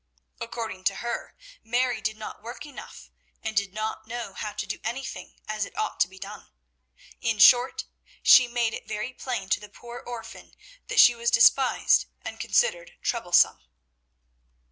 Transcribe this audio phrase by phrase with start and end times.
[0.39, 3.11] According to her, Mary did not work enough
[3.43, 6.49] and did not know how to do anything as it ought to be done.
[7.21, 7.85] In short,
[8.23, 10.55] she made it very plain to the poor orphan
[10.87, 13.63] that she was despised and considered troublesome.